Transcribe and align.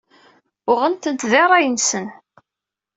Uɣent-tent 0.71 1.27
di 1.31 1.41
rray-nsen. 1.45 2.05